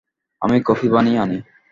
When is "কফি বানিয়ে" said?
0.65-1.19